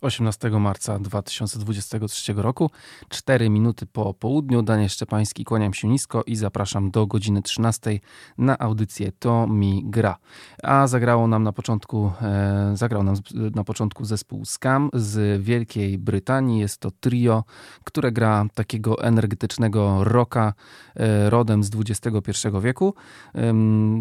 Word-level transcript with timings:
Osiemnastego 0.00 0.58
marca 0.58 0.98
2023 0.98 2.32
roku, 2.32 2.70
4 3.08 3.50
minuty 3.50 3.86
po 3.86 4.14
południu. 4.14 4.62
Daniel 4.62 4.88
Szczepański, 4.88 5.44
kłaniam 5.44 5.74
się 5.74 5.88
nisko 5.88 6.22
i 6.26 6.36
zapraszam 6.36 6.90
do 6.90 7.06
godziny 7.06 7.42
13 7.42 8.00
na 8.38 8.58
audycję 8.58 9.12
To 9.18 9.46
mi 9.46 9.82
gra. 9.86 10.16
A 10.62 10.86
zagrało 10.86 11.26
nam 11.26 11.42
na 11.42 11.52
początku, 11.52 12.12
e, 12.22 12.72
zagrał 12.74 13.02
nam 13.02 13.16
na 13.54 13.64
początku 13.64 14.04
zespół 14.04 14.44
Scam 14.44 14.90
z 14.94 15.42
Wielkiej 15.42 15.98
Brytanii. 15.98 16.60
Jest 16.60 16.78
to 16.78 16.90
trio, 16.90 17.44
które 17.84 18.12
gra 18.12 18.44
takiego 18.54 19.02
energetycznego 19.02 20.04
rocka 20.04 20.54
e, 20.96 21.30
rodem 21.30 21.64
z 21.64 21.70
XXI 21.74 22.48
wieku. 22.62 22.94
E, 23.34 23.54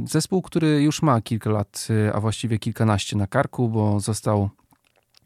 zespół, 0.06 0.42
który 0.42 0.84
już 0.84 1.02
ma 1.02 1.22
kilka 1.22 1.50
lat, 1.50 1.88
e, 1.90 2.14
a 2.14 2.20
właściwie 2.20 2.60
kilkanaście 2.60 3.18
na 3.18 3.28
karku, 3.28 3.70
bo 3.70 4.00
został 4.00 4.50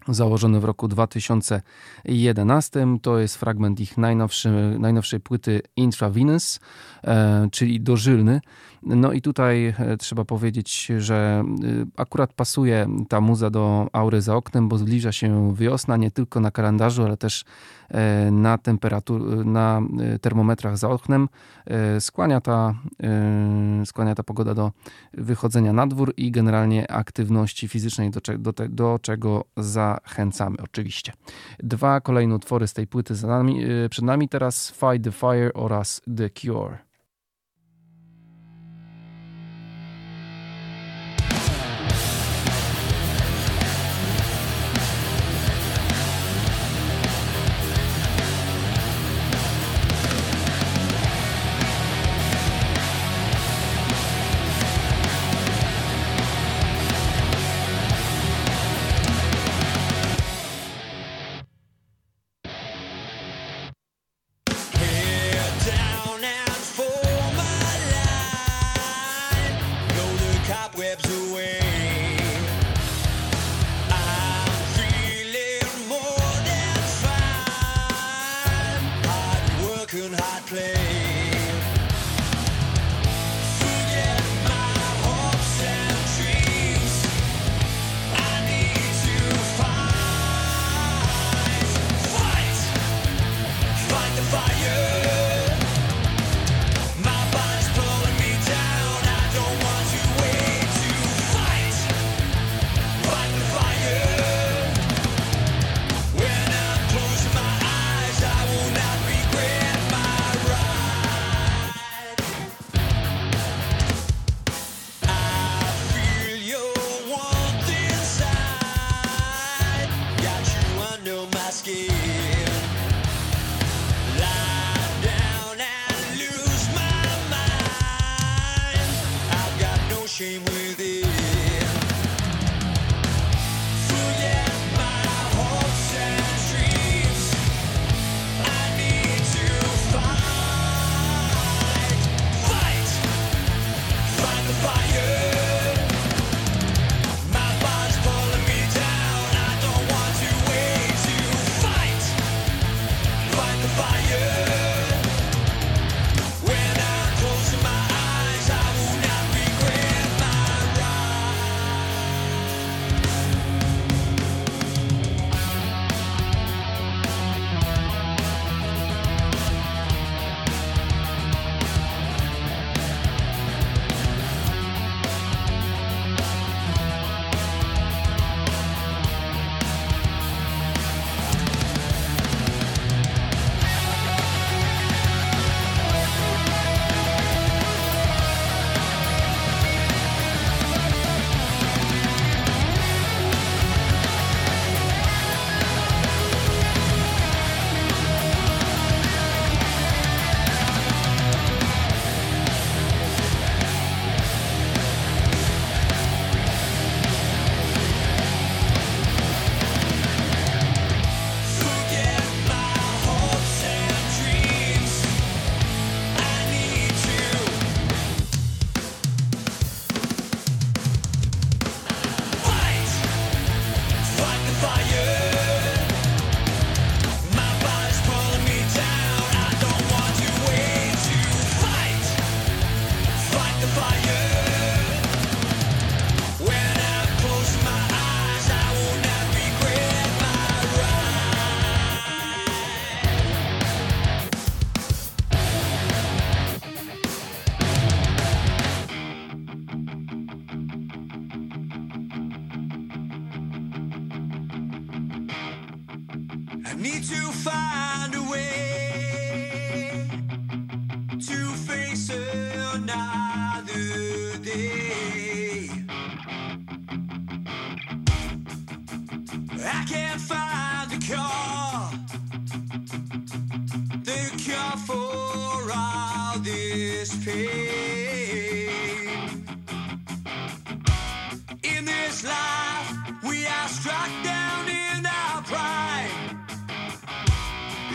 założony 0.08 0.60
w 0.60 0.64
roku 0.64 0.88
2011. 0.88 2.88
To 3.02 3.20
jest 3.20 3.38
fragment 3.38 3.80
ich 3.80 3.98
najnowszej 4.80 5.20
płyty 5.20 5.62
Intravenous, 5.76 6.60
e, 7.04 7.48
czyli 7.52 7.82
dożylny. 7.82 8.42
No 8.86 9.12
i 9.12 9.22
tutaj 9.22 9.66
e, 9.66 9.98
trzeba 9.98 10.26
powiedzieć, 10.26 10.92
że 10.98 11.44
akurat 11.98 12.34
pasuje 12.34 12.88
ta 13.10 13.22
muza 13.22 13.50
do 13.50 13.88
aury 13.94 14.22
za 14.22 14.36
oknem, 14.36 14.70
bo 14.70 14.78
zbliża 14.78 15.12
się 15.12 15.56
wiosna 15.56 15.98
nie 15.98 16.12
tylko 16.12 16.40
na 16.40 16.52
kalendarzu, 16.52 17.04
ale 17.04 17.18
też 17.18 17.46
na 18.32 18.58
temperatur, 18.58 19.46
na 19.46 19.82
termometrach 20.22 20.78
za 20.78 20.90
oknem. 20.90 21.30
Skłania 22.00 22.42
ta, 22.42 22.74
skłania 23.86 24.16
ta 24.16 24.24
pogoda 24.24 24.54
do 24.54 24.72
wychodzenia 25.14 25.74
na 25.74 25.88
dwór 25.88 26.14
i 26.18 26.32
generalnie 26.32 26.92
aktywności 26.92 27.68
fizycznej, 27.68 28.12
do, 28.12 28.20
do, 28.38 28.54
do 28.70 29.00
czego 29.02 29.46
zachęcamy 29.58 30.58
oczywiście. 30.64 31.14
Dwa 31.60 32.02
kolejne 32.02 32.36
utwory 32.36 32.68
z 32.68 32.74
tej 32.74 32.88
płyty 32.88 33.14
nami, 33.28 33.66
przed 33.90 34.06
nami 34.06 34.30
teraz 34.30 34.72
Fight 34.72 35.04
the 35.04 35.12
Fire 35.12 35.54
oraz 35.54 36.02
The 36.18 36.30
Cure. 36.30 36.93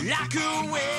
like 0.09 0.35
a 0.37 0.73
wave. 0.73 0.98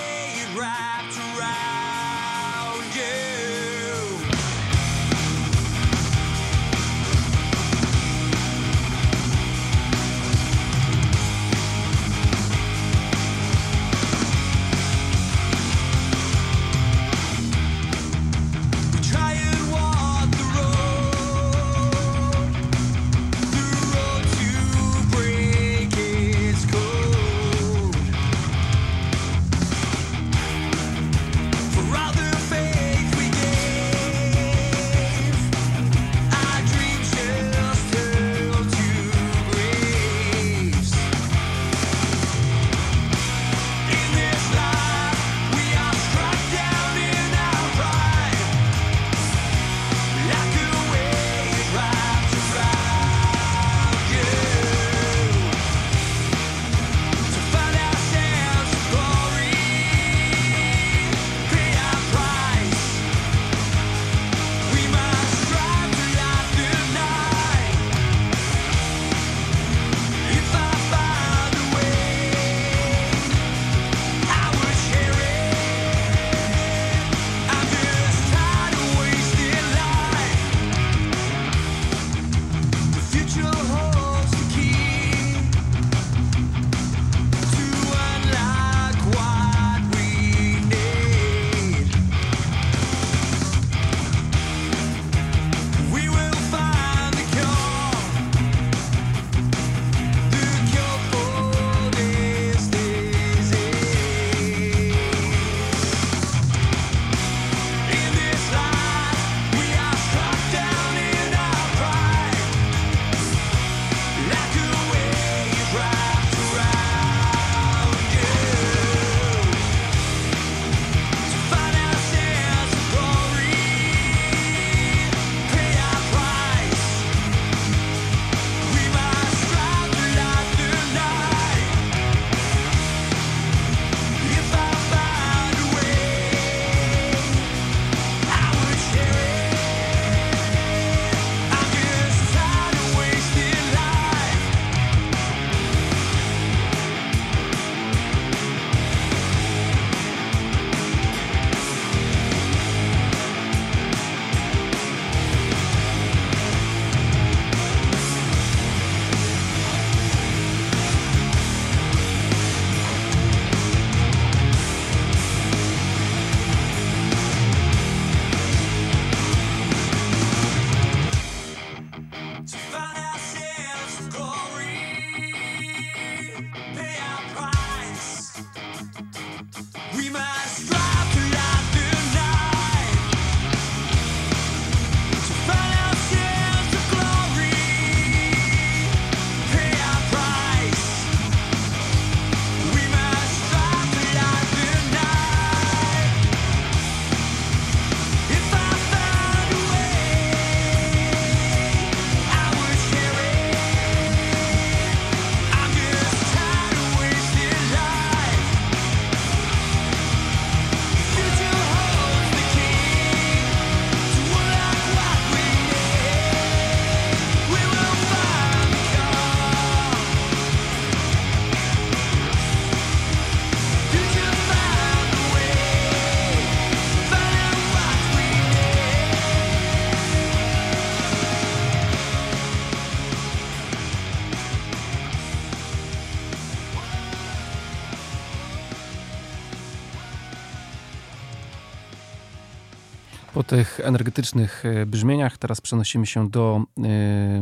Tych 243.49 243.79
energetycznych 243.79 244.65
e, 244.65 244.85
brzmieniach 244.85 245.37
teraz 245.37 245.61
przenosimy 245.61 246.05
się 246.05 246.29
do 246.29 246.61
e, 246.77 246.81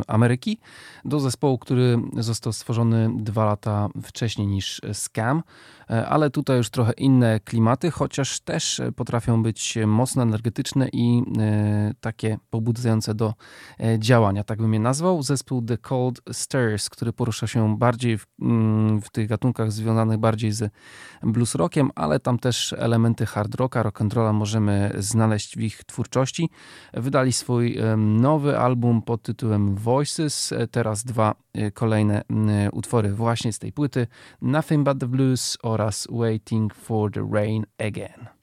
Ameryki, 0.08 0.60
do 1.06 1.20
zespołu, 1.20 1.58
który 1.58 1.98
został 2.14 2.54
stworzony 2.54 3.10
dwa 3.16 3.46
lata 3.46 3.90
wcześniej 4.04 4.48
niż 4.48 4.82
Scam. 4.94 5.44
E, 5.90 6.08
ale 6.08 6.30
tutaj 6.30 6.58
już 6.58 6.70
trochę 6.70 6.92
inne 6.92 7.40
klimaty, 7.40 7.92
chociaż 7.92 8.40
też 8.40 8.82
potrafią 8.96 9.44
być 9.44 9.78
mocno 9.88 10.24
energetyczne 10.24 10.90
i 10.94 11.24
e, 11.40 11.92
takie 12.02 12.38
pobudzające 12.50 13.16
do 13.16 13.34
e, 13.80 14.00
działania, 14.00 14.44
tak 14.44 14.62
bym 14.62 14.74
je 14.74 14.80
nazwał. 14.80 15.24
Zespół 15.24 15.62
The 15.62 15.78
Cold 15.78 16.22
Stairs, 16.32 16.90
który 16.90 17.14
porusza 17.14 17.48
się 17.48 17.78
bardziej 17.78 18.18
w, 18.18 18.28
mm, 18.42 19.02
w 19.02 19.10
tych 19.10 19.28
gatunkach 19.28 19.72
związanych 19.72 20.18
bardziej 20.18 20.52
z 20.52 20.72
blues 21.24 21.56
rockiem, 21.56 21.90
ale 21.96 22.20
tam 22.20 22.40
też 22.40 22.74
elementy 22.78 23.26
hard 23.26 23.56
rocka, 23.56 23.84
rock 23.84 24.02
and 24.02 24.14
rolla 24.14 24.34
możemy 24.34 24.94
znaleźć 24.98 25.58
w 25.58 25.62
ich 25.62 25.84
twórczości. 25.84 26.50
Wydali 26.94 27.34
swój 27.34 27.78
nowy 27.98 28.60
album 28.60 29.02
pod 29.02 29.22
tytułem 29.22 29.76
Voices, 29.76 30.54
teraz 30.72 31.04
dwa 31.04 31.36
kolejne 31.74 32.24
utwory 32.72 33.14
właśnie 33.14 33.54
z 33.54 33.60
tej 33.60 33.72
płyty, 33.72 34.08
Nothing 34.42 34.84
But 34.84 35.00
The 35.00 35.08
Blues 35.08 35.58
oraz 35.64 36.08
Waiting 36.12 36.74
for 36.74 37.12
the 37.12 37.28
Rain 37.32 37.66
Again. 37.78 38.37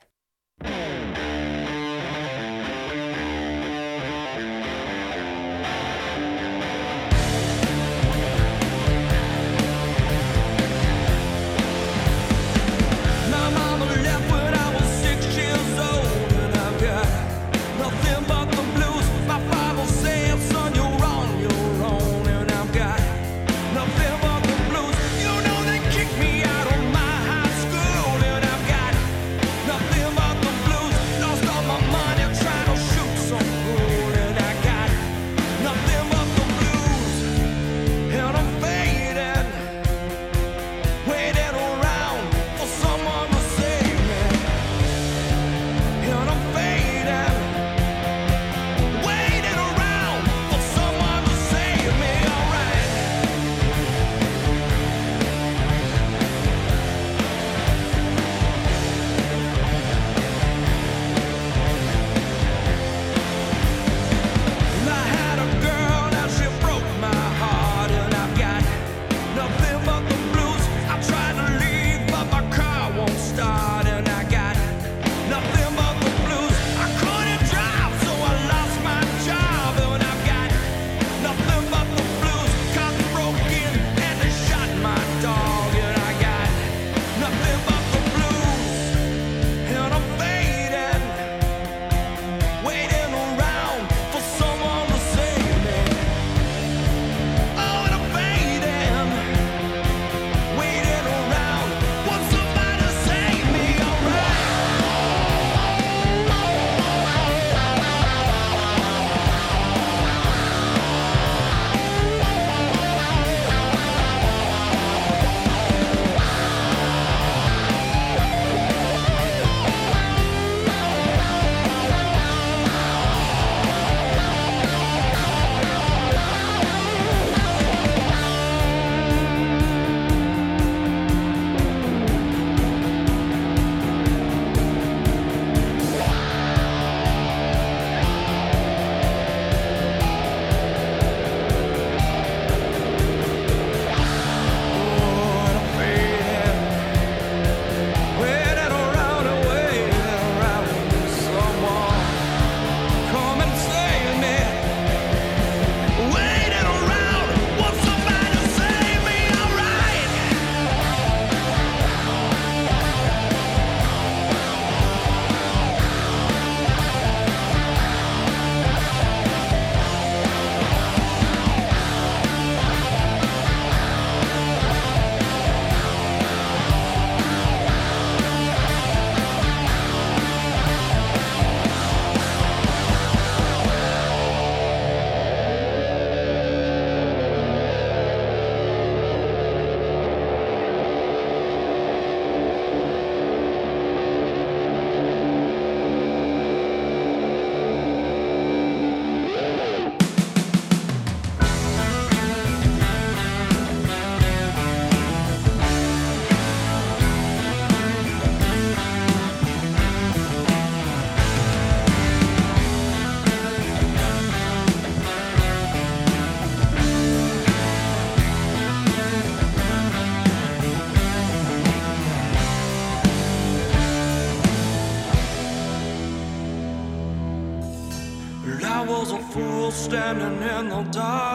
Standing 229.94 230.42
in 230.42 230.68
the 230.70 230.82
dark. 230.90 231.33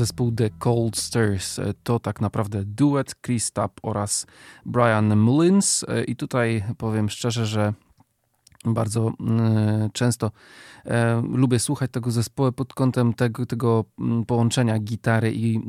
Zespół 0.00 0.32
The 0.32 0.50
Cold 0.58 0.96
Stairs 0.96 1.58
e, 1.58 1.74
to 1.82 2.00
tak 2.00 2.20
naprawdę 2.20 2.64
duet 2.64 3.14
Chris 3.22 3.52
Tapp 3.52 3.80
oraz 3.82 4.26
Brian 4.66 5.16
Mullins. 5.16 5.84
E, 5.88 6.04
i 6.04 6.16
tutaj 6.16 6.64
powiem 6.78 7.10
szczerze, 7.10 7.46
że 7.46 7.74
bardzo 8.64 9.12
mm, 9.20 9.90
często 9.92 10.30
e, 10.86 11.22
lubię 11.32 11.58
słuchać 11.58 11.90
tego 11.90 12.10
zespołu 12.10 12.52
pod 12.52 12.74
kątem 12.74 13.14
tego, 13.14 13.46
tego 13.46 13.84
mm, 13.98 14.24
połączenia 14.24 14.78
gitary 14.78 15.32
i 15.32 15.56
e, 15.56 15.60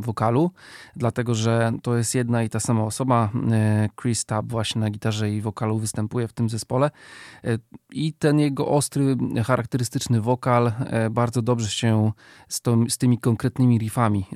wokalu, 0.00 0.50
dlatego 0.96 1.34
że 1.34 1.72
to 1.82 1.96
jest 1.96 2.14
jedna 2.14 2.42
i 2.42 2.48
ta 2.48 2.60
sama 2.60 2.84
osoba. 2.84 3.30
E, 3.52 3.88
Chris 4.00 4.24
Tapp 4.24 4.48
właśnie 4.48 4.80
na 4.80 4.90
gitarze 4.90 5.30
i 5.30 5.40
wokalu 5.40 5.78
występuje 5.78 6.28
w 6.28 6.32
tym 6.32 6.48
zespole 6.48 6.90
i 7.92 8.12
ten 8.12 8.38
jego 8.38 8.68
ostry, 8.68 9.16
charakterystyczny 9.44 10.20
wokal 10.20 10.72
bardzo 11.10 11.42
dobrze 11.42 11.70
się 11.70 12.12
z, 12.48 12.60
to, 12.60 12.76
z 12.88 12.98
tymi 12.98 13.18
konkretnymi 13.18 13.78
riffami 13.78 14.26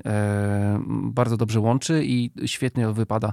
bardzo 0.89 1.37
dobrze 1.37 1.61
łączy 1.61 2.05
i 2.05 2.31
świetnie 2.47 2.89
wypada 2.89 3.33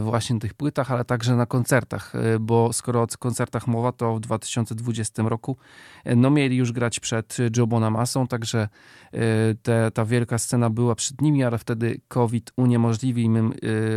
właśnie 0.00 0.34
na 0.34 0.40
tych 0.40 0.54
płytach, 0.54 0.90
ale 0.90 1.04
także 1.04 1.36
na 1.36 1.46
koncertach, 1.46 2.14
e, 2.14 2.38
bo 2.38 2.72
skoro 2.72 3.02
o 3.02 3.06
koncertach 3.18 3.66
mowa, 3.66 3.92
to 3.92 4.14
w 4.14 4.20
2020 4.20 5.22
roku 5.22 5.56
e, 6.04 6.16
no 6.16 6.30
mieli 6.30 6.56
już 6.56 6.72
grać 6.72 7.00
przed 7.00 7.36
Joe 7.56 7.66
Bonamassą, 7.66 8.26
także 8.26 8.68
e, 9.12 9.18
te, 9.62 9.90
ta 9.90 10.04
wielka 10.04 10.38
scena 10.38 10.70
była 10.70 10.94
przed 10.94 11.20
nimi, 11.20 11.44
ale 11.44 11.58
wtedy 11.58 12.00
COVID 12.08 12.52
uniemożliwił 12.56 13.24
im, 13.24 13.36
e, 13.36 13.52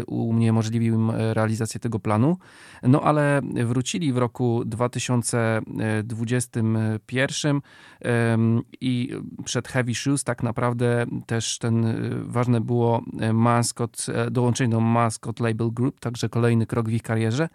uniemożliwił 0.06 0.96
im 0.96 1.12
realizację 1.12 1.80
tego 1.80 2.00
planu. 2.00 2.38
No 2.84 3.02
ale 3.02 3.42
wrócili 3.66 4.14
w 4.14 4.18
roku 4.18 4.64
2021 4.66 7.62
em, 8.02 8.62
i 8.82 9.10
przed 9.46 9.68
Heavy 9.68 9.96
Shoes 9.96 10.24
tak 10.24 10.44
naprawdę 10.44 11.06
też 11.26 11.58
ten 11.58 11.86
e, 11.86 11.96
ważne 12.24 12.62
było 12.62 13.04
e, 13.20 13.34
Mascot, 13.34 14.06
e, 14.14 14.32
dołączenie 14.32 14.70
do 14.70 14.80
Mascot 14.80 15.40
Label 15.40 15.67
Group, 15.72 16.00
także 16.00 16.30
kolejny 16.30 16.66
krok 16.66 16.90
w 16.90 16.92
ich 16.92 17.04
karierze, 17.04 17.50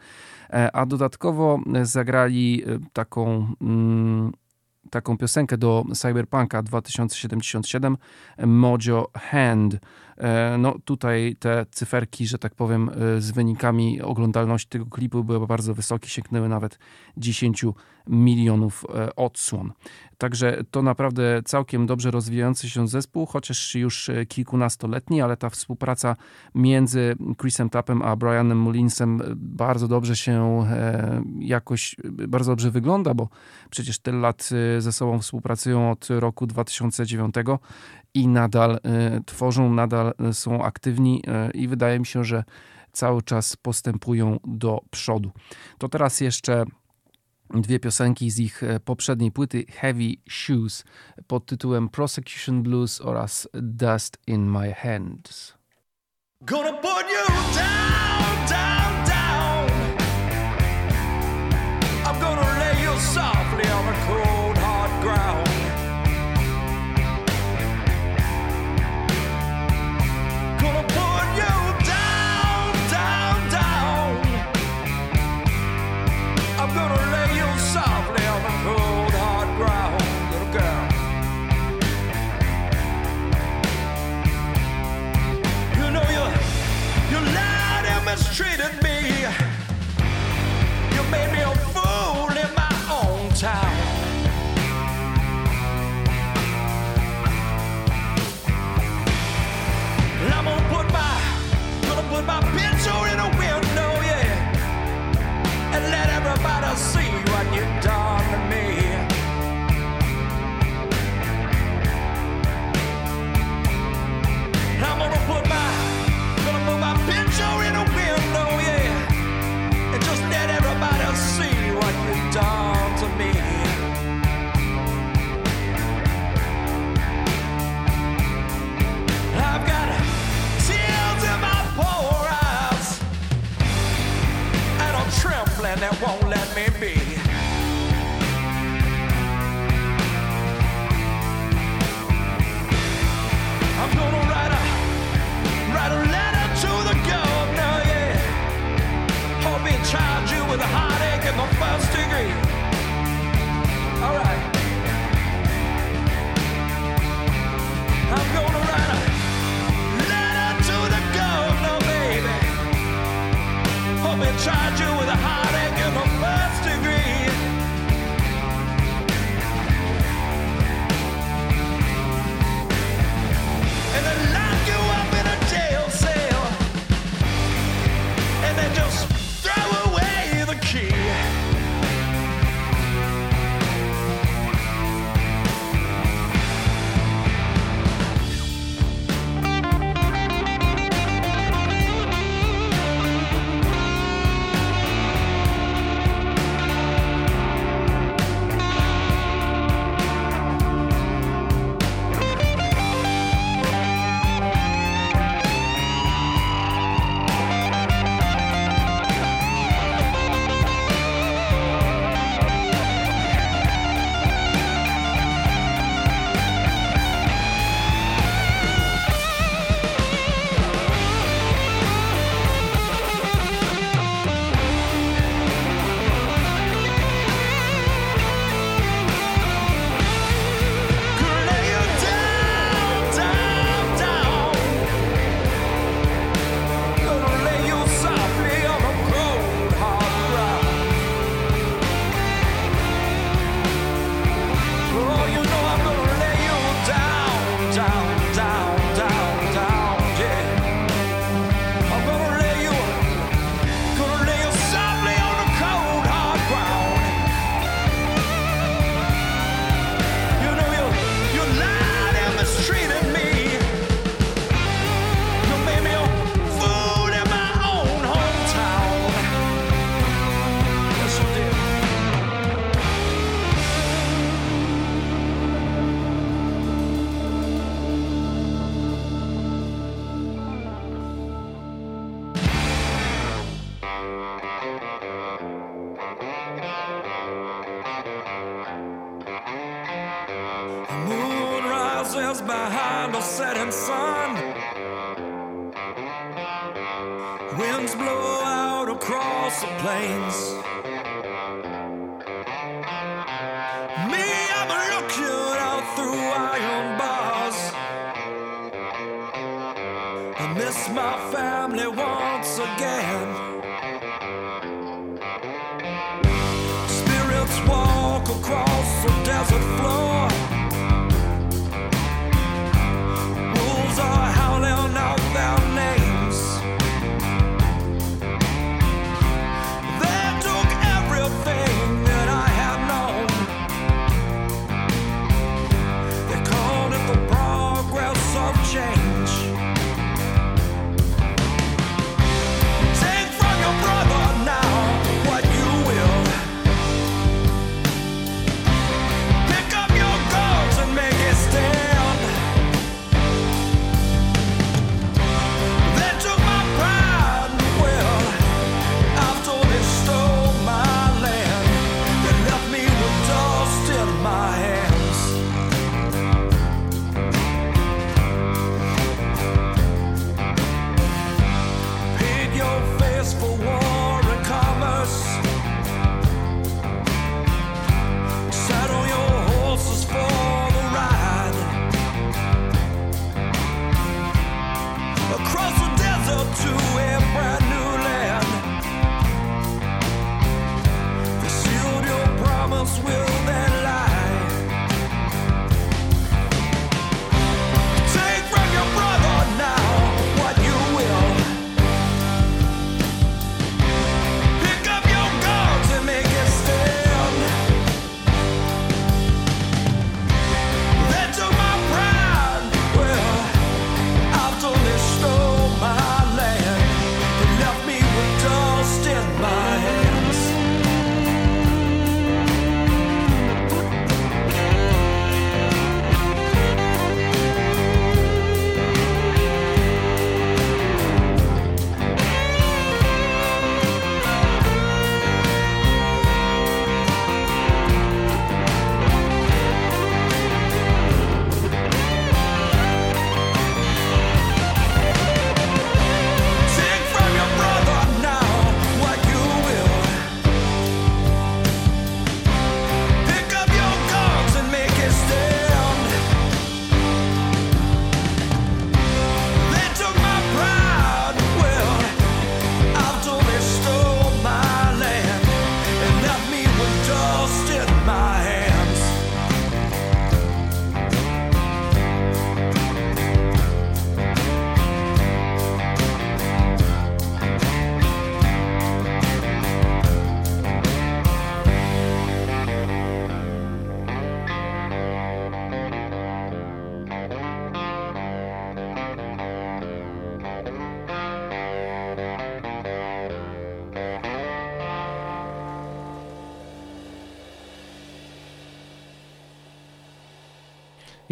E, 0.52 0.76
a 0.76 0.86
dodatkowo 0.86 1.60
e, 1.74 1.86
zagrali 1.86 2.62
e, 2.66 2.78
taką 2.92 3.46
mm, 3.60 4.32
taką 4.90 5.18
piosenkę 5.18 5.58
do 5.58 5.84
Cyberpunka 5.94 6.62
2077 6.62 7.96
Mojo 8.46 9.08
Hand. 9.14 9.78
E, 10.22 10.58
no 10.58 10.78
tutaj 10.84 11.36
te 11.38 11.66
cyferki, 11.70 12.26
że 12.26 12.38
tak 12.38 12.54
powiem, 12.54 12.90
e, 13.16 13.20
z 13.20 13.30
wynikami 13.30 14.02
oglądalności 14.02 14.68
tego 14.68 14.86
klipu 14.86 15.24
były 15.24 15.46
bardzo 15.46 15.74
wysokie, 15.74 16.08
sięgnęły 16.08 16.48
nawet 16.48 16.78
10 17.16 17.64
milionów 18.06 18.84
e, 18.94 19.16
odsłon. 19.16 19.72
Także 20.18 20.64
to 20.70 20.82
naprawdę 20.82 21.42
całkiem 21.44 21.86
dobrze 21.86 22.10
rozwijający 22.10 22.70
się 22.70 22.88
zespół, 22.88 23.26
chociaż 23.26 23.74
już 23.74 24.10
kilkunastoletni, 24.28 25.22
ale 25.22 25.36
ta 25.36 25.50
współpraca 25.50 26.16
między 26.54 27.16
Chrisem 27.40 27.70
Tapem 27.70 28.02
a 28.02 28.16
Brianem 28.16 28.58
Mullinsem 28.58 29.22
bardzo 29.36 29.88
dobrze 29.88 30.16
się 30.16 30.66
jakoś, 31.38 31.96
bardzo 32.28 32.52
dobrze 32.52 32.70
wygląda, 32.70 33.14
bo 33.14 33.28
przecież 33.70 33.98
tyle 33.98 34.18
lat 34.18 34.50
ze 34.78 34.92
sobą 34.92 35.18
współpracują 35.18 35.90
od 35.90 36.08
roku 36.10 36.46
2009 36.46 37.34
i 38.14 38.28
nadal 38.28 38.78
tworzą, 39.26 39.74
nadal 39.74 40.11
E, 40.18 40.34
są 40.34 40.62
aktywni 40.64 41.22
e, 41.26 41.50
i 41.50 41.68
wydaje 41.68 41.98
mi 41.98 42.06
się, 42.06 42.24
że 42.24 42.44
cały 42.92 43.22
czas 43.22 43.56
postępują 43.56 44.38
do 44.44 44.80
przodu. 44.90 45.30
To 45.78 45.88
teraz 45.88 46.20
jeszcze 46.20 46.64
dwie 47.50 47.80
piosenki 47.80 48.30
z 48.30 48.38
ich 48.38 48.62
e, 48.62 48.80
poprzedniej 48.80 49.32
płyty 49.32 49.64
Heavy 49.68 50.14
Shoes 50.30 50.84
pod 51.26 51.46
tytułem 51.46 51.88
Prosecution 51.88 52.62
Blues 52.62 53.00
oraz 53.00 53.48
Dust 53.54 54.18
in 54.26 54.50
My 54.50 54.74
Hands. 54.74 55.54
Gonna 56.40 56.72
put 56.72 57.06
you 57.10 57.34
down, 57.54 58.48
down. 58.48 58.81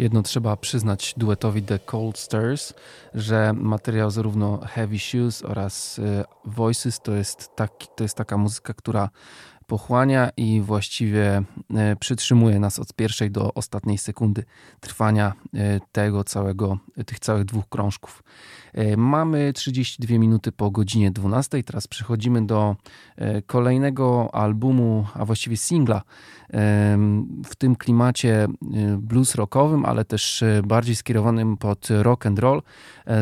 Jedno 0.01 0.23
trzeba 0.23 0.57
przyznać 0.57 1.13
duetowi 1.17 1.61
The 1.63 1.79
Cold 1.79 2.17
Stairs, 2.17 2.73
że 3.13 3.53
materiał 3.53 4.11
zarówno 4.11 4.57
Heavy 4.57 4.99
Shoes 4.99 5.43
oraz 5.43 5.99
y, 5.99 6.23
Voices 6.45 6.99
to 6.99 7.11
jest, 7.11 7.55
taki, 7.55 7.87
to 7.95 8.03
jest 8.03 8.17
taka 8.17 8.37
muzyka, 8.37 8.73
która 8.73 9.09
pochłania 9.67 10.29
i 10.37 10.61
właściwie 10.61 11.43
e, 11.75 11.95
przytrzymuje 11.95 12.59
nas 12.59 12.79
od 12.79 12.93
pierwszej 12.93 13.31
do 13.31 13.53
ostatniej 13.53 13.97
sekundy 13.97 14.43
trwania 14.79 15.33
e, 15.53 15.79
tego 15.91 16.23
całego, 16.23 16.77
tych 17.05 17.19
całych 17.19 17.45
dwóch 17.45 17.69
krążków. 17.69 18.23
E, 18.73 18.97
mamy 18.97 19.53
32 19.53 20.17
minuty 20.17 20.51
po 20.51 20.71
godzinie 20.71 21.11
12. 21.11 21.63
Teraz 21.63 21.87
przechodzimy 21.87 22.45
do 22.45 22.75
kolejnego 23.45 24.35
albumu, 24.35 25.05
a 25.13 25.25
właściwie 25.25 25.57
singla 25.57 26.01
w 27.45 27.55
tym 27.57 27.75
klimacie 27.75 28.47
blues 28.97 29.35
rockowym, 29.35 29.85
ale 29.85 30.05
też 30.05 30.43
bardziej 30.63 30.95
skierowanym 30.95 31.57
pod 31.57 31.87
rock 31.89 32.25
and 32.25 32.39
roll. 32.39 32.61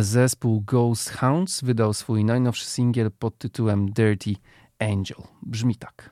Zespół 0.01 0.61
Ghost 0.61 1.09
Hounds 1.09 1.61
wydał 1.61 1.93
swój 1.93 2.25
najnowszy 2.25 2.65
singiel 2.65 3.11
pod 3.19 3.37
tytułem 3.37 3.91
Dirty 3.91 4.35
Angel. 4.79 5.17
Brzmi 5.41 5.75
tak. 5.75 6.09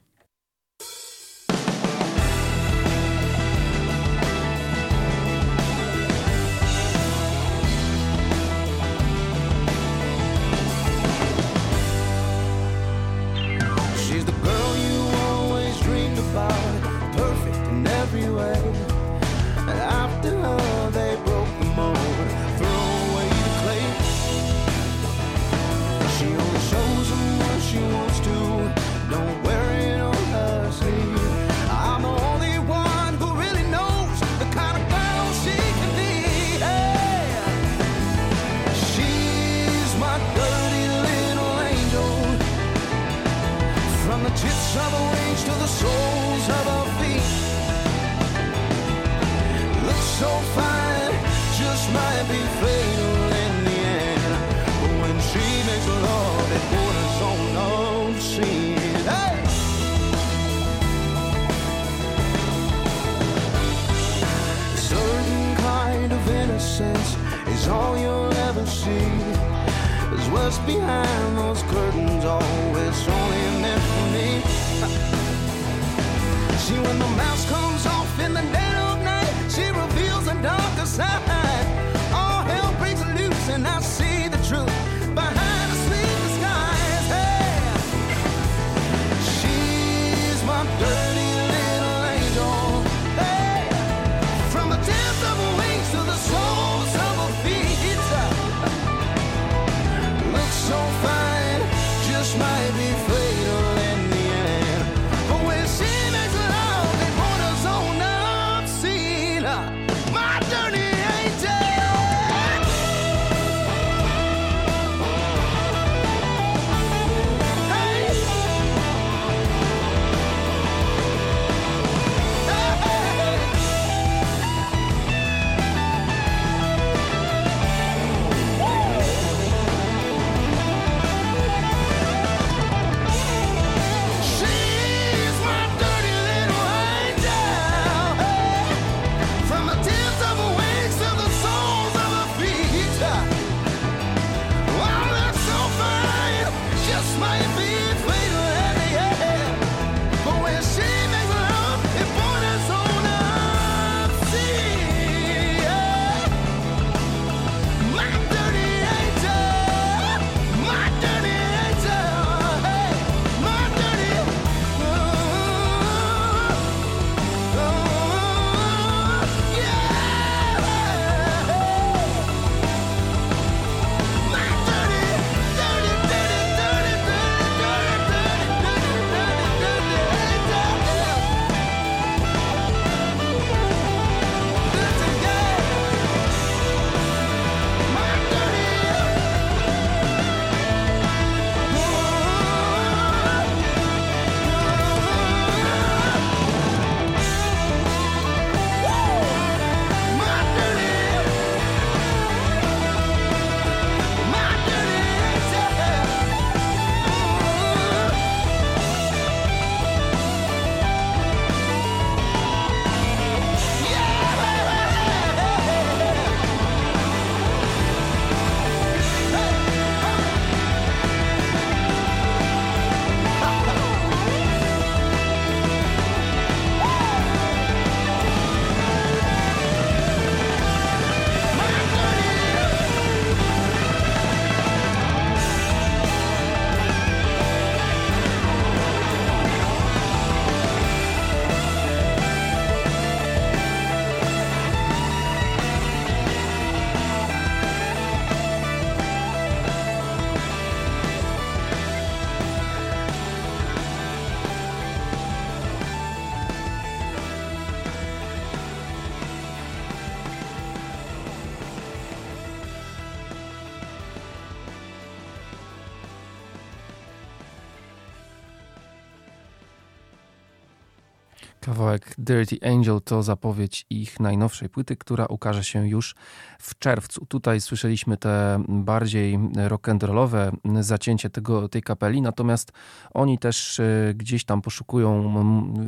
Kawałek 271.78 272.15
Dirty 272.17 272.57
Angel 272.61 273.01
to 273.01 273.23
zapowiedź 273.23 273.86
ich 273.89 274.19
najnowszej 274.19 274.69
płyty, 274.69 274.95
która 274.95 275.25
ukaże 275.25 275.63
się 275.63 275.88
już 275.88 276.15
w 276.59 276.80
czerwcu. 276.80 277.25
Tutaj 277.25 277.61
słyszeliśmy 277.61 278.17
te 278.17 278.63
bardziej 278.67 279.39
rock'n'rollowe 279.39 280.51
zacięcie 280.80 281.30
tego, 281.30 281.69
tej 281.69 281.82
kapeli, 281.82 282.21
natomiast 282.21 282.71
oni 283.13 283.38
też 283.38 283.80
e, 283.80 284.13
gdzieś 284.15 284.45
tam 284.45 284.61
poszukują 284.61 285.21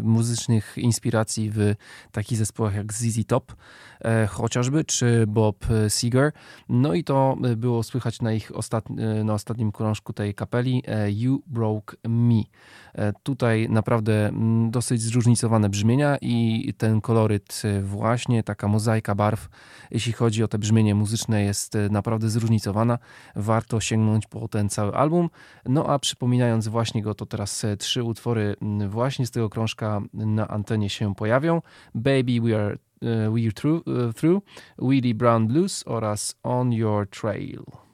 muzycznych 0.03 0.77
inspiracji 0.77 1.51
w 1.51 1.73
takich 2.11 2.37
zespołach 2.37 2.75
jak 2.75 2.93
ZZ 2.93 3.25
Top 3.27 3.55
e, 4.01 4.27
chociażby, 4.27 4.85
czy 4.85 5.27
Bob 5.27 5.65
Seger. 5.87 6.31
No 6.69 6.93
i 6.93 7.03
to 7.03 7.37
było 7.57 7.83
słychać 7.83 8.21
na 8.21 8.33
ich 8.33 8.55
ostatni, 8.55 8.95
na 9.23 9.33
ostatnim 9.33 9.71
krążku 9.71 10.13
tej 10.13 10.33
kapeli 10.33 10.83
e, 10.87 11.11
You 11.11 11.43
Broke 11.47 11.95
Me. 12.07 12.41
E, 12.93 13.13
Tutaj 13.23 13.69
naprawdę 13.69 14.31
dosyć 14.69 15.01
zróżnicowane 15.01 15.69
brzmienia 15.80 16.17
i 16.21 16.73
ten 16.77 17.01
koloryt, 17.01 17.61
e, 17.65 17.82
właśnie 17.82 18.43
taka 18.43 18.67
mozaika 18.67 19.15
barw, 19.15 19.49
jeśli 19.91 20.13
chodzi 20.13 20.43
o 20.43 20.47
te 20.47 20.59
brzmienie 20.59 20.95
muzyczne, 20.95 21.43
jest 21.43 21.75
e, 21.75 21.89
naprawdę 21.89 22.30
zróżnicowana. 22.30 22.99
Warto 23.36 23.80
sięgnąć 23.80 24.27
po 24.27 24.47
ten 24.47 24.69
cały 24.69 24.93
album. 24.93 25.30
No 25.65 25.86
a 25.86 25.99
przypominając 25.99 26.67
właśnie 26.67 27.01
go, 27.01 27.15
to 27.15 27.25
teraz 27.25 27.63
e, 27.63 27.77
trzy 27.77 28.03
utwory 28.03 28.55
mm, 28.61 28.89
właśnie 28.89 29.25
z 29.25 29.32
tego 29.32 29.49
krążka 29.49 30.01
na 30.13 30.47
antenie 30.47 30.89
się 30.89 31.15
pojawią. 31.15 31.61
Baby 31.95 32.41
We 32.41 32.65
Are 32.65 32.77
We're 33.30 33.53
Through, 33.53 33.84
through 34.15 34.43
Willie 34.80 35.15
Brown 35.15 35.47
Blues 35.47 35.84
oraz 35.88 36.36
On 36.43 36.73
Your 36.73 37.07
Trail. 37.09 37.88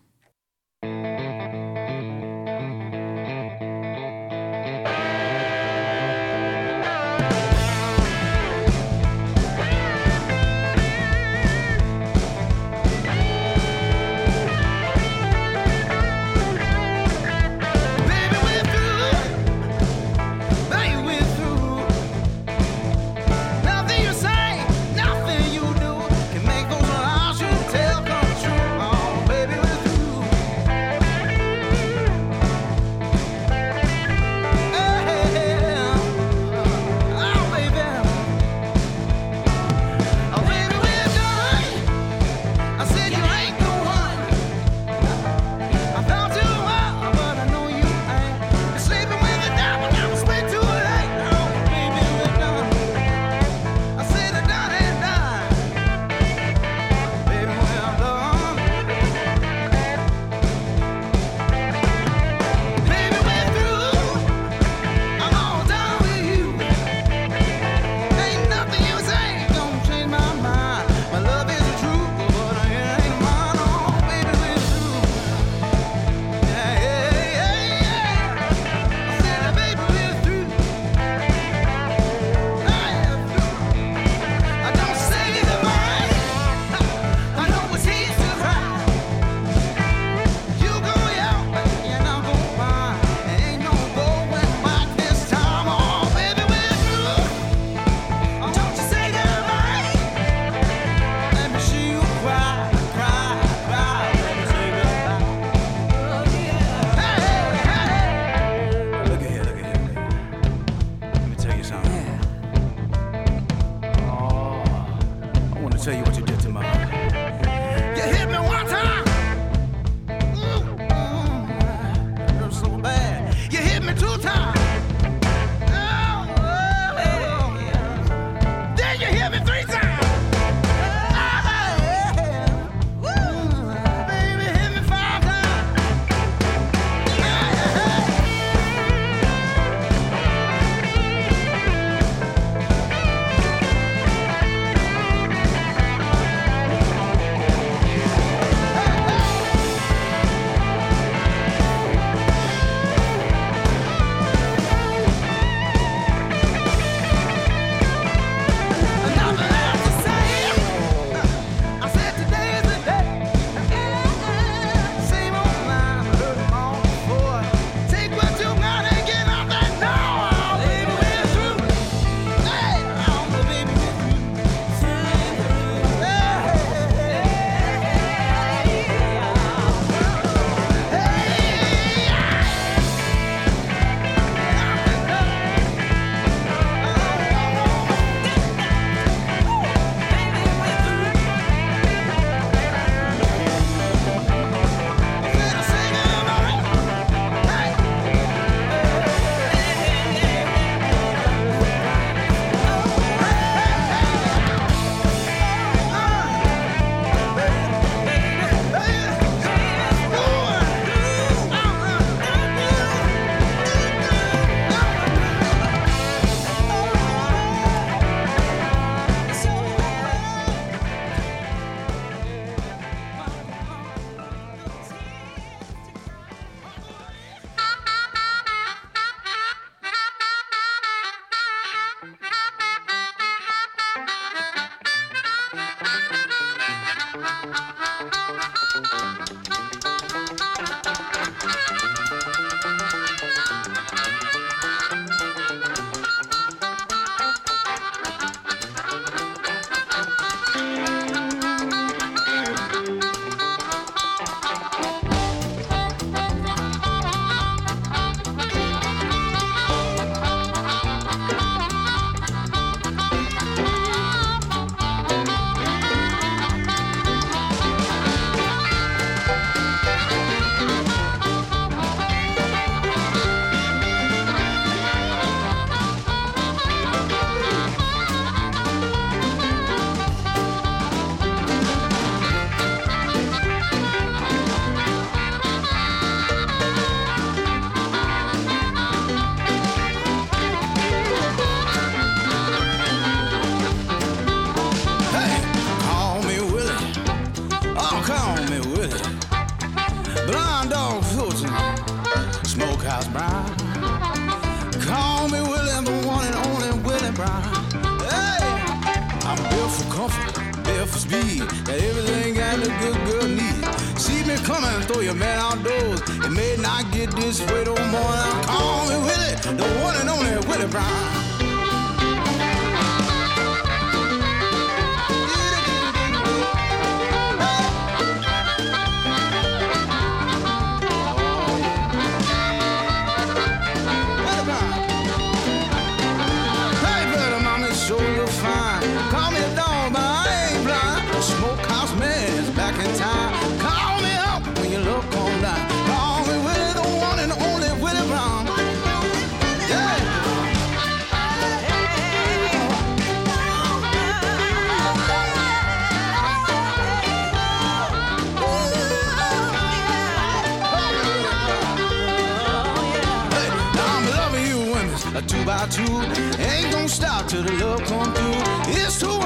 Ain't 365.68 366.72
gonna 366.72 366.88
stop 366.88 367.28
till 367.28 367.42
the 367.42 367.52
love 367.54 367.84
come 367.86 368.14
through. 368.14 368.76
It's 368.76 369.00
too 369.00 369.25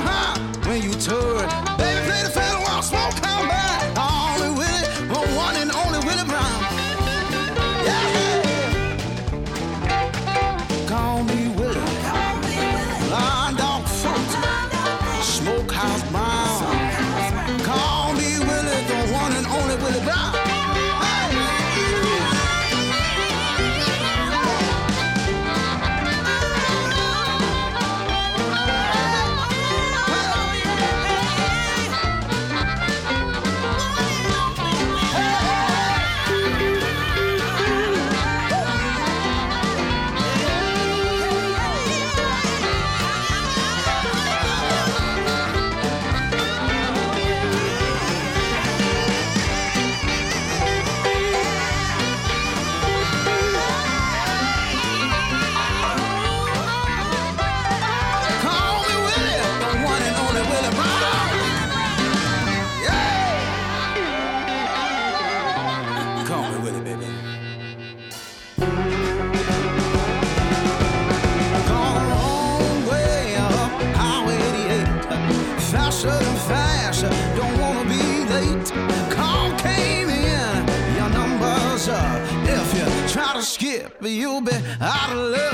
be 84.49 84.55
out. 84.81 85.48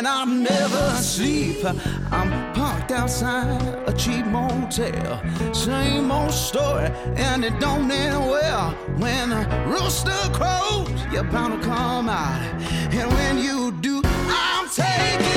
and 0.00 0.08
I 0.08 0.24
never 0.24 0.96
sleep. 0.96 1.58
I'm 2.10 2.30
parked 2.54 2.90
outside 2.90 3.60
a 3.86 3.92
cheap 3.92 4.24
motel. 4.24 5.20
Same 5.52 6.10
old 6.10 6.32
story, 6.32 6.86
and 7.16 7.44
it 7.44 7.60
don't 7.60 7.90
end 7.90 8.30
well. 8.30 8.70
When 8.96 9.30
a 9.30 9.42
rooster 9.68 10.22
crows, 10.32 10.88
you're 11.12 11.24
bound 11.24 11.60
to 11.60 11.68
come 11.68 12.08
out. 12.08 12.40
And 12.98 13.12
when 13.12 13.38
you 13.44 13.72
do, 13.82 14.00
I'm 14.04 14.70
taking. 14.70 15.29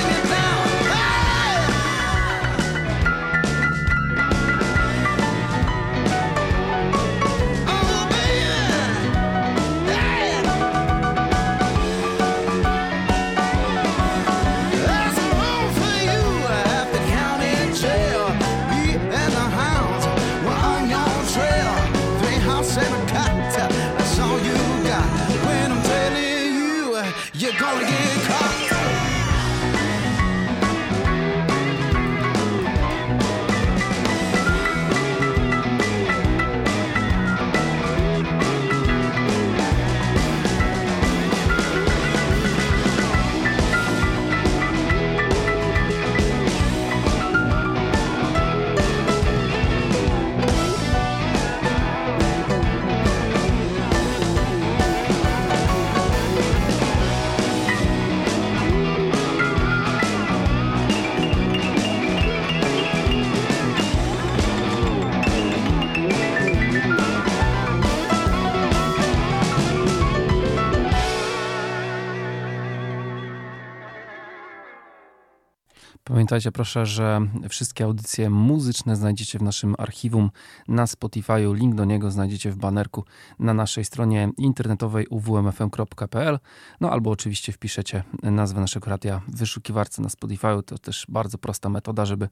Pamiętajcie 76.24 76.51
proszę, 76.51 76.86
że 76.86 77.21
wszystkie 77.49 77.84
audycje 77.84 78.30
muzyczne 78.30 78.95
znajdziecie 78.95 79.39
w 79.39 79.41
naszym 79.41 79.76
archiwum 79.78 80.30
na 80.67 80.86
Spotify'u. 80.86 81.55
Link 81.55 81.76
do 81.76 81.86
niego 81.86 82.11
znajdziecie 82.11 82.51
w 82.51 82.55
banerku 82.55 83.03
na 83.39 83.53
naszej 83.53 83.86
stronie 83.86 84.30
internetowej 84.38 85.07
uwmfm.pl. 85.07 86.39
No 86.82 86.91
albo 86.91 87.11
oczywiście 87.11 87.51
wpiszecie 87.51 88.03
nazwę 88.24 88.61
naszego 88.61 88.89
radia 88.89 89.21
w 89.28 89.38
wyszukiwarce 89.38 90.01
na 90.01 90.07
Spotify'u. 90.07 90.63
To 90.63 90.78
też 90.78 91.05
bardzo 91.09 91.38
prosta 91.38 91.69
metoda, 91.69 92.05
żeby 92.05 92.30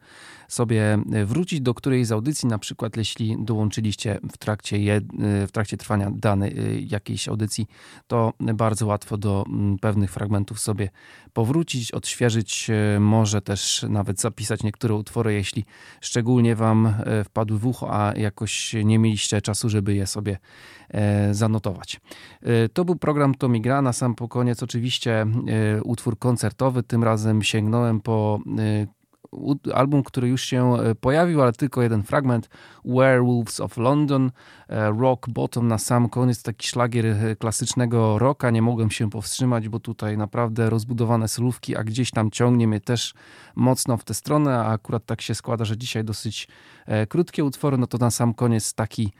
sobie 0.47 0.97
wrócić 1.25 1.61
do 1.61 1.73
którejś 1.73 2.07
z 2.07 2.11
audycji, 2.11 2.49
na 2.49 2.59
przykład 2.59 2.97
jeśli 2.97 3.37
dołączyliście 3.39 4.19
w 4.31 4.37
trakcie, 4.37 5.01
w 5.47 5.51
trakcie 5.51 5.77
trwania 5.77 6.11
danej 6.11 6.87
jakiejś 6.89 7.27
audycji, 7.27 7.67
to 8.07 8.33
bardzo 8.39 8.85
łatwo 8.85 9.17
do 9.17 9.45
mm, 9.47 9.79
pewnych 9.79 10.11
fragmentów 10.11 10.59
sobie 10.59 10.89
powrócić, 11.34 11.91
odświeżyć, 11.91 12.69
e, 12.69 12.99
może 12.99 13.41
też 13.41 13.86
nawet 13.89 14.19
zapisać 14.19 14.63
niektóre 14.63 14.95
utwory, 14.95 15.34
jeśli 15.34 15.65
szczególnie 16.01 16.55
Wam 16.55 16.88
e, 16.88 17.23
wpadły 17.23 17.59
w 17.59 17.65
ucho, 17.65 17.93
a 17.93 18.13
jakoś 18.13 18.75
nie 18.84 18.99
mieliście 18.99 19.41
czasu, 19.41 19.69
żeby 19.69 19.95
je 19.95 20.07
sobie 20.07 20.38
e, 20.89 21.34
zanotować. 21.34 21.99
To 22.73 22.86
był 22.86 22.95
program 22.95 23.36
Tomi 23.36 23.61
Gra. 23.61 23.82
Na 23.82 23.93
sam 23.93 24.15
po 24.15 24.27
koniec 24.27 24.63
oczywiście 24.63 25.25
utwór 25.84 26.19
koncertowy. 26.19 26.84
Tym 26.84 27.03
razem 27.03 27.41
sięgnąłem 27.41 28.01
po 28.01 28.39
album, 29.73 30.03
który 30.03 30.27
już 30.27 30.41
się 30.41 30.77
pojawił, 31.01 31.41
ale 31.41 31.53
tylko 31.53 31.82
jeden 31.82 32.03
fragment. 32.03 32.49
Werewolves 32.86 33.59
of 33.59 33.77
London, 33.77 34.32
Rock 34.99 35.29
Bottom 35.29 35.67
na 35.67 35.77
sam 35.77 36.09
koniec, 36.09 36.43
taki 36.43 36.67
szlagier 36.67 37.38
klasycznego 37.39 38.19
rocka. 38.19 38.49
Nie 38.49 38.61
mogłem 38.61 38.91
się 38.91 39.09
powstrzymać, 39.09 39.69
bo 39.69 39.79
tutaj 39.79 40.17
naprawdę 40.17 40.69
rozbudowane 40.69 41.27
solówki, 41.27 41.75
a 41.75 41.84
gdzieś 41.84 42.11
tam 42.11 42.32
ciągnie 42.32 42.67
mnie 42.67 42.79
też 42.79 43.13
mocno 43.55 43.97
w 43.97 44.03
tę 44.03 44.13
stronę, 44.13 44.57
a 44.57 44.71
akurat 44.71 45.05
tak 45.05 45.21
się 45.21 45.36
składa, 45.36 45.65
że 45.65 45.77
dzisiaj 45.77 46.03
dosyć 46.03 46.47
krótkie 47.09 47.43
utwory, 47.43 47.77
no 47.77 47.87
to 47.87 47.97
na 47.97 48.11
sam 48.11 48.33
koniec 48.33 48.73
taki 48.73 49.11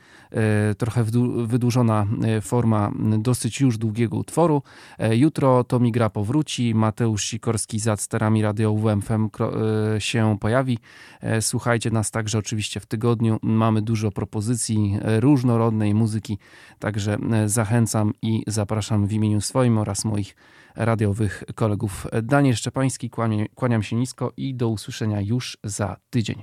trochę 0.78 1.04
wydłużona 1.44 2.06
forma 2.42 2.92
dosyć 3.18 3.60
już 3.60 3.78
długiego 3.78 4.16
utworu. 4.16 4.62
Jutro 5.12 5.64
to 5.64 5.80
mi 5.80 5.92
gra 5.92 6.10
powróci, 6.10 6.74
Mateusz 6.74 7.24
Sikorski 7.24 7.78
za 7.78 7.96
sterami 7.96 8.42
radio 8.42 8.74
WMFM 8.74 9.28
się 9.98 10.36
pojawi. 10.40 10.78
Słuchajcie 11.40 11.90
nas 11.90 12.10
także 12.10 12.38
oczywiście 12.38 12.80
w 12.80 12.86
tygodniu. 12.86 13.38
Mamy 13.42 13.82
dużo 13.82 14.10
propozycji 14.10 14.98
różnorodnej 15.20 15.94
muzyki, 15.94 16.38
także 16.78 17.18
zachęcam 17.46 18.12
i 18.22 18.42
zapraszam 18.46 19.06
w 19.06 19.12
imieniu 19.12 19.40
swoim 19.40 19.78
oraz 19.78 20.04
moich 20.04 20.36
radiowych 20.76 21.44
kolegów. 21.54 22.06
Daniel 22.22 22.54
Szczepański, 22.54 23.10
kłaniam, 23.10 23.46
kłaniam 23.54 23.82
się 23.82 23.96
nisko 23.96 24.32
i 24.36 24.54
do 24.54 24.68
usłyszenia 24.68 25.20
już 25.20 25.58
za 25.64 25.96
tydzień. 26.10 26.42